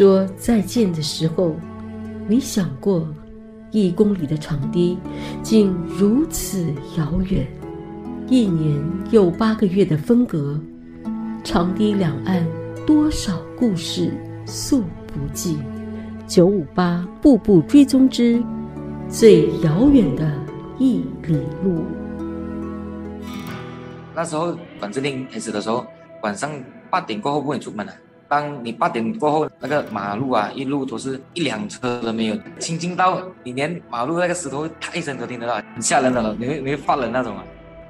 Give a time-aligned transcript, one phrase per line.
[0.00, 1.54] 说再见的时候，
[2.26, 3.06] 没想过
[3.70, 4.96] 一公里的长堤
[5.42, 7.46] 竟如此遥远？
[8.26, 10.58] 一年又八个月的分隔，
[11.44, 12.42] 长堤两岸
[12.86, 14.10] 多少故事
[14.46, 15.58] 诉不尽。
[16.26, 18.42] 九五八步步追踪之
[19.06, 20.32] 最遥远的
[20.78, 21.84] 一里路。
[24.14, 25.84] 那时候管制令开始的时候，
[26.22, 26.50] 晚上
[26.88, 27.92] 八点过后不能出门了。
[28.30, 37.44] 当你八点过后，那个马路啊，一路都是一辆车都没有，清静到你连马路那个石头踏一声都听得到，很吓人的了，你会你会发冷那种啊。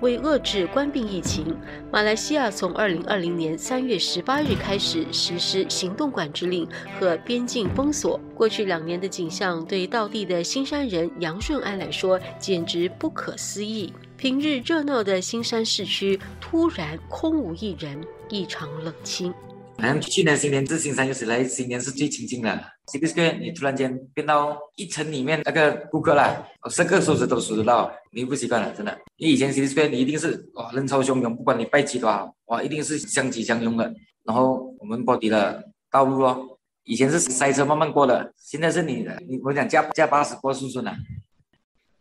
[0.00, 1.56] 为遏制冠病疫情，
[1.92, 8.20] 马来西亚从二零二零年三月十八日开始实施行动管制令和边境封锁。
[8.34, 13.94] 过去两年的景象，对道地的新山人杨顺安来说简直不可思议。
[14.16, 19.32] 平日热闹的新山市区突然空无一人，异常冷清。
[19.76, 22.58] 好像去年新年至新山有史来新年是最清静的。
[22.86, 28.96] 这个月你突然间变到一层里面那个顾客啦，十个手指都数得到，你不习惯了，真的。
[29.18, 33.92] 你以前 c i 你一定是哇人潮汹涌，不管你拜几多好，哇一定是相挤相拥的。
[34.22, 40.94] 然后我们保底的道路哦，以前是塞车慢慢过的，现在是你你我讲加加八十过顺顺的。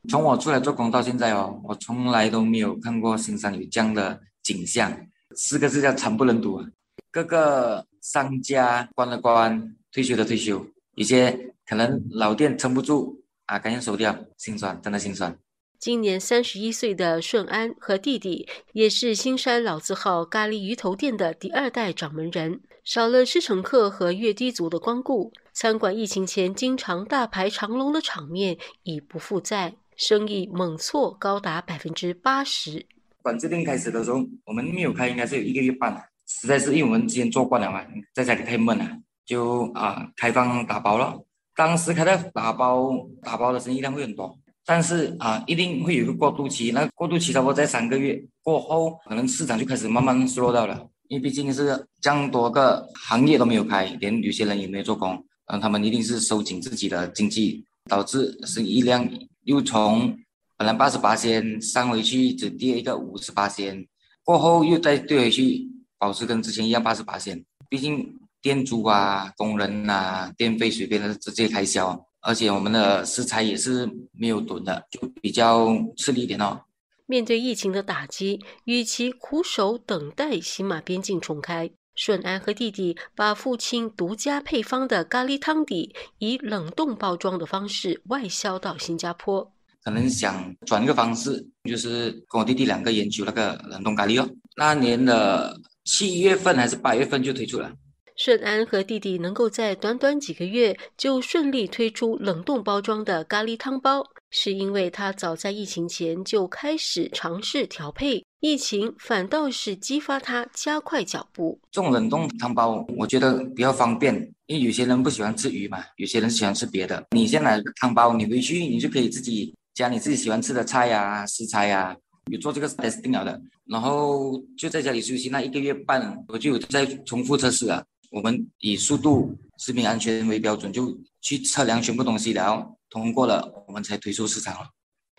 [0.09, 4.95] 从我出来做工到现在哦，我从来都没有看过新山有这样的景象，
[5.35, 6.65] 四个字叫惨不忍睹啊。
[7.13, 15.37] 各个商家关了关，退休的退休，有些可能老店撑不住啊，赶紧收掉，心酸，真的心酸。
[15.77, 22.61] 今年三十一岁的顺安和弟弟，也是新山老字号咖喱鱼头店的第二代掌门人。
[22.83, 32.87] 少了吃乘客和月低族的光顾，餐馆疫情前经常大排长龙的场面已不复在，生意猛挫高达百分之八十。
[33.21, 36.01] 管制令开始的时候，我们没有开，应该是有一个月半了。
[36.41, 37.81] 实在是因为我们之前做惯了嘛，
[38.13, 38.89] 在家里太闷了，
[39.25, 41.17] 就啊开放打包了。
[41.55, 50.87] 当时开的打包打包的生意量会很多，但是啊一定会有一个过渡期，那过渡期差不多在三个月过后，可能市场就开始慢慢缩到了。
[51.09, 59.07] 因为毕竟是这样多个行业都没有开，连有些人也没有做工，嗯，他们一定是收紧自己的经济，导致生意量
[59.43, 60.17] 又从
[60.57, 63.85] 本来八十八仙上回去，只跌一个五十八仙，
[64.23, 65.69] 过后又再跌回去。
[66.03, 68.05] 保持跟之前一样八十八线，毕竟
[68.41, 76.59] 店租啊、工人呐、电费、水费的直接开销，而且我们的食材也是没有囤的，就比较吃力一点哦。
[77.05, 89.49] 面对疫情的打击，与其苦守等待新马边境重开，顺安和弟弟把父亲独家配方的咖喱汤底以冷冻包装的方式外销到新加坡。
[89.85, 94.29] 可能想转一个方式，就是跟我弟弟两个研究那个冷冻咖喱哦。
[94.57, 95.57] 那年的。
[95.83, 97.71] 七月份还是八月份就推出了。
[98.15, 111.59] 顺安和弟弟能够在短短几个月就顺利推出冷冻包装的咖喱汤包，是因为他早在疫情前就开始尝试调配，疫情反倒是激发他加快脚步。
[111.71, 114.13] 这种冷冻汤包我觉得比较方便，
[114.45, 117.03] 因为有些人不喜欢吃鱼嘛，有些人喜欢吃别的。
[117.09, 121.97] 你先买汤包，你回去你就可以自己加你自己喜欢吃的菜呀、食材呀。
[122.31, 127.85] 有做这个 testing 了的，然后就在家里休息那一个月半，我就有在重复测试了。
[128.11, 134.69] 我们以速度、食品安全为标准，就去测量全部东西，然后通过了，我们才推出市场了。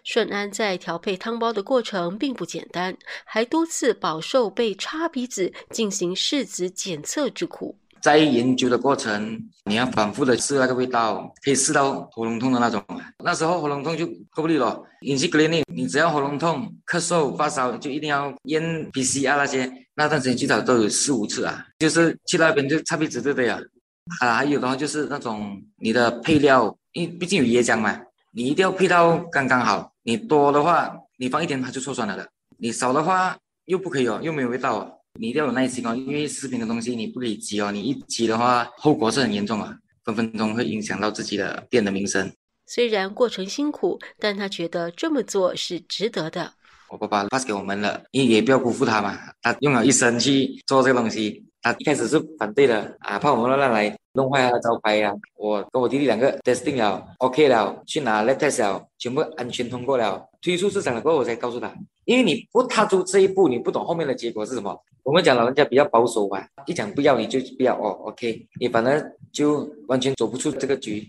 [0.04, 7.78] 顺安在调配汤包的过程并不简单，还多次饱受被插鼻子进行试纸检测之苦。
[8.04, 12.84] 在研究的过程，你要反复的试那个味道，可以试到喉咙痛的那种。
[13.24, 14.78] 那时候喉咙痛就够不力了。
[15.00, 19.72] 隐形 cleaning，你只要喉咙痛、咳嗽、发烧，就一定要验 PCR 那些。
[19.94, 23.58] 那段时间至少都有四五次啊，就是去那边就擦鼻子对不对啊？
[24.20, 27.98] 啊，还有的话就是那种你的配料，因为毕竟有椰浆嘛，
[28.32, 29.90] 你一定要配到刚刚好。
[30.02, 32.22] 你多的话，你放一点它就臭酸了的；
[32.58, 33.34] 你少的话
[33.64, 34.92] 又不可以哦，又没有味道哦。
[35.16, 42.32] 你一定要有耐心哦，因为食品的东西你不可以急哦，你一急的话，后果是很严重啊，分分钟会影响到自己的店的名声。
[42.66, 46.54] 虽然过程辛苦，但他觉得这么做是值得的。
[46.88, 51.44] 我爸爸 pass 给我们了，因为也不要辜负他嘛，他用了一生去做这个东西。
[51.62, 55.12] 他一开始是反对的啊，怕我们乱来弄坏他的招牌呀。
[55.36, 60.28] 我跟我弟弟两个 testing 了，OK 了，去拿 lab test 了，全部安全通过了。
[60.42, 61.72] 推出市场了过后，我才告诉他，
[62.04, 64.78] 因为你不踏出这一步，你不懂后面的结果是什么。
[65.02, 71.08] 我们讲老人家比较保守吧，一讲不要你就不要哦，OK，你反正就完全走不出这个局。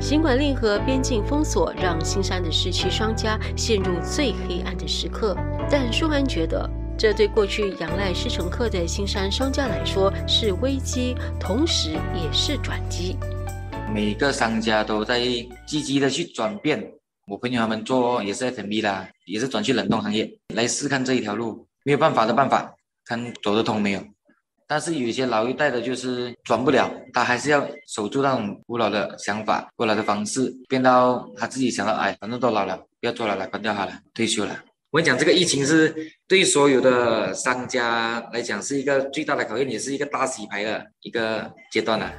[0.00, 5.36] 尽管令和边境封锁让新山的市区商家陷入最黑暗的时刻，
[5.68, 13.14] 但舒安觉得，这对过去仰赖施乘客的新山商家来说是危机，同时也是转机。
[13.92, 15.20] 每个商家都在
[15.66, 16.90] 积极的去转变。
[17.26, 24.02] 我朋友他们做也是 F&B 啦，也是转去冷冻行业来试看这一条路，没有办法的办法，看走得通没有。
[24.66, 34.56] 但是有一些老一代的，就是转不了，他还是要守住那种古老的想法、古老的方式，变到他自己想到，哎，反正都老了，不要做了，来关掉好了，退休了。
[34.92, 35.94] 我跟你讲，这个疫情是
[36.28, 42.10] 对所有的商家来讲是一个最大的考验，也是一个大洗牌的一个阶段了。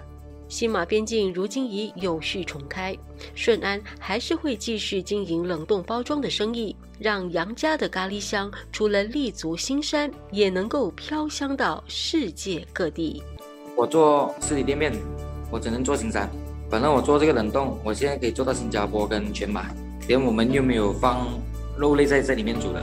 [0.50, 2.96] 新马边境如今已有序重开，
[3.36, 13.24] 顺安还是会继续经营冷冻包装的生意，让杨家的咖喱香除了立足新山，也能够飘香到世界各地。
[13.78, 14.92] 我做实体店面，
[15.50, 16.30] 我只能做新山。
[16.70, 19.66] 反正我做这个冷冻，我现在可以做到新加坡跟全马，
[20.10, 21.28] 连我们又没有放
[21.78, 22.80] 肉类在这里面煮的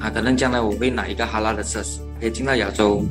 [0.00, 0.10] 啊。
[0.10, 3.04] 可能将来我会拿一个哈拉的设施，可以进到亚洲。